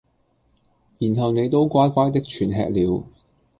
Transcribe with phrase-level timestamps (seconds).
[0.97, 3.03] 然後你都乖乖的全吃了。